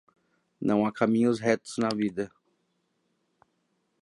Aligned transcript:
Não 0.59 0.83
há 0.83 0.91
caminhos 0.91 1.39
retos 1.39 1.77
na 1.77 1.89
vida. 1.95 2.31